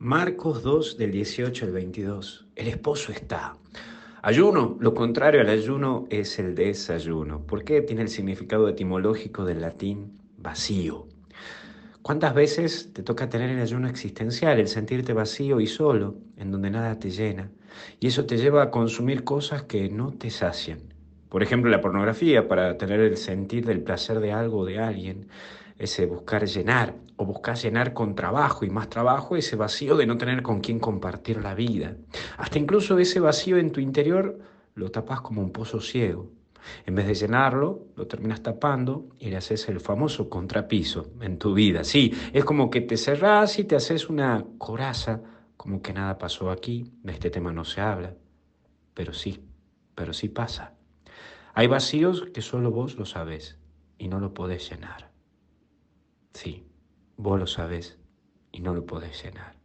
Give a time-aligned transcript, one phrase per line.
[0.00, 2.46] Marcos 2 del 18 al 22.
[2.54, 3.56] El esposo está.
[4.22, 7.40] Ayuno, lo contrario al ayuno es el desayuno.
[7.44, 7.82] ¿Por qué?
[7.82, 11.08] Tiene el significado etimológico del latín vacío.
[12.00, 16.70] ¿Cuántas veces te toca tener el ayuno existencial, el sentirte vacío y solo, en donde
[16.70, 17.50] nada te llena?
[17.98, 20.78] Y eso te lleva a consumir cosas que no te sacian.
[21.28, 25.26] Por ejemplo, la pornografía, para tener el sentir del placer de algo o de alguien
[25.78, 30.18] ese buscar llenar o buscar llenar con trabajo y más trabajo, ese vacío de no
[30.18, 31.96] tener con quién compartir la vida.
[32.36, 34.38] Hasta incluso ese vacío en tu interior
[34.74, 36.30] lo tapas como un pozo ciego.
[36.86, 41.54] En vez de llenarlo, lo terminas tapando y le haces el famoso contrapiso en tu
[41.54, 41.84] vida.
[41.84, 45.20] Sí, es como que te cerrás y te haces una coraza,
[45.56, 48.14] como que nada pasó aquí, de este tema no se habla.
[48.94, 49.42] Pero sí,
[49.94, 50.74] pero sí pasa.
[51.54, 53.58] Hay vacíos que solo vos lo sabés
[53.98, 55.07] y no lo podés llenar.
[56.38, 56.64] Sí,
[57.16, 57.98] vos lo sabés
[58.52, 59.56] y no lo podés llenar.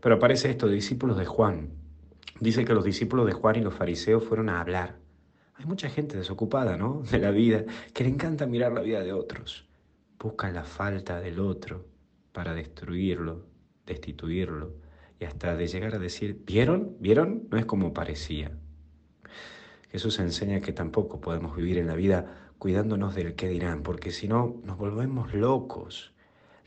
[0.00, 1.74] Pero aparece esto, discípulos de Juan.
[2.40, 4.96] Dice que los discípulos de Juan y los fariseos fueron a hablar.
[5.56, 7.02] Hay mucha gente desocupada, ¿no?
[7.10, 9.68] De la vida, que le encanta mirar la vida de otros.
[10.18, 11.84] Buscan la falta del otro
[12.32, 13.44] para destruirlo,
[13.84, 14.76] destituirlo
[15.18, 16.96] y hasta de llegar a decir, ¿vieron?
[17.00, 17.48] ¿Vieron?
[17.50, 18.50] No es como parecía.
[19.90, 24.28] Jesús enseña que tampoco podemos vivir en la vida cuidándonos del qué dirán, porque si
[24.28, 26.12] no nos volvemos locos.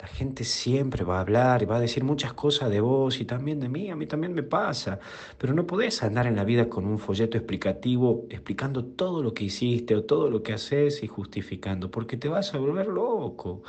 [0.04, 3.24] La gente siempre va a hablar y va a decir muchas cosas de vos y
[3.24, 5.00] también de mí, a mí también me pasa,
[5.38, 9.46] pero no podés andar en la vida con un folleto explicativo explicando todo lo que
[9.46, 13.64] hiciste o todo lo que haces y justificando, porque te vas a volver loco.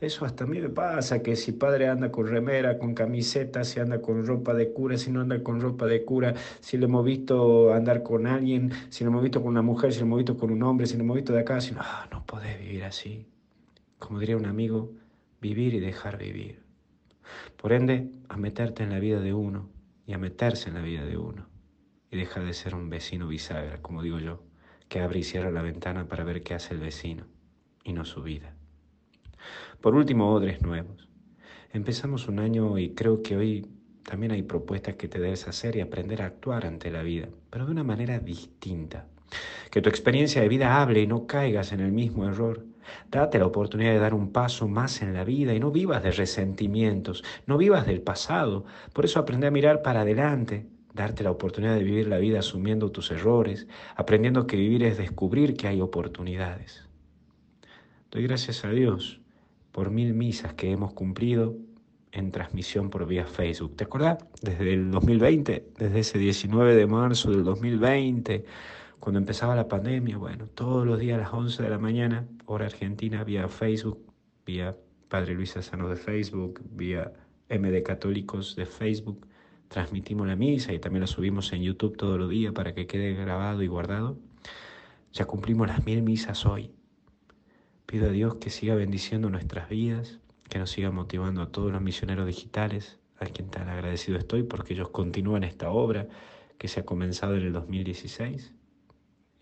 [0.00, 3.78] Eso hasta a mí me pasa, que si padre anda con remera, con camiseta, si
[3.78, 7.04] anda con ropa de cura, si no anda con ropa de cura, si lo hemos
[7.04, 10.36] visto andar con alguien, si lo hemos visto con una mujer, si lo hemos visto
[10.36, 12.82] con un hombre, si lo hemos visto de acá, si no, ah, no podés vivir
[12.82, 13.28] así.
[14.00, 14.90] Como diría un amigo,
[15.40, 16.62] vivir y dejar vivir.
[17.56, 19.68] Por ende, a meterte en la vida de uno
[20.06, 21.46] y a meterse en la vida de uno
[22.10, 24.42] y dejar de ser un vecino bisagra, como digo yo,
[24.88, 27.26] que abre y cierra la ventana para ver qué hace el vecino
[27.84, 28.54] y no su vida.
[29.80, 31.08] Por último, odres nuevos.
[31.72, 33.66] Empezamos un año y creo que hoy
[34.02, 37.66] también hay propuestas que te debes hacer y aprender a actuar ante la vida, pero
[37.66, 39.06] de una manera distinta.
[39.70, 42.64] Que tu experiencia de vida hable y no caigas en el mismo error.
[43.10, 46.10] Date la oportunidad de dar un paso más en la vida y no vivas de
[46.10, 48.64] resentimientos, no vivas del pasado.
[48.92, 52.90] Por eso aprende a mirar para adelante, darte la oportunidad de vivir la vida asumiendo
[52.90, 53.66] tus errores,
[53.96, 56.88] aprendiendo que vivir es descubrir que hay oportunidades.
[58.10, 59.20] Doy gracias a Dios
[59.72, 61.54] por mil misas que hemos cumplido
[62.12, 63.76] en transmisión por vía Facebook.
[63.76, 64.18] ¿Te acordás?
[64.42, 68.44] Desde el 2020, desde ese 19 de marzo del 2020
[69.08, 72.66] cuando empezaba la pandemia, bueno, todos los días a las 11 de la mañana, hora
[72.66, 74.04] argentina, vía Facebook,
[74.44, 74.76] vía
[75.08, 77.14] Padre Luis Sano de Facebook, vía
[77.48, 79.26] MD Católicos de Facebook,
[79.68, 83.14] transmitimos la misa y también la subimos en YouTube todos los días para que quede
[83.14, 84.18] grabado y guardado.
[85.14, 86.70] Ya cumplimos las mil misas hoy.
[87.86, 90.20] Pido a Dios que siga bendiciendo nuestras vidas,
[90.50, 94.74] que nos siga motivando a todos los misioneros digitales, a quien tan agradecido estoy porque
[94.74, 96.08] ellos continúan esta obra
[96.58, 98.52] que se ha comenzado en el 2016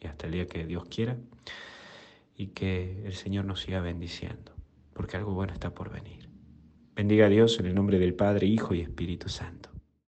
[0.00, 1.16] y hasta el día que Dios quiera,
[2.36, 4.52] y que el Señor nos siga bendiciendo,
[4.92, 6.28] porque algo bueno está por venir.
[6.94, 9.75] Bendiga a Dios en el nombre del Padre, Hijo y Espíritu Santo.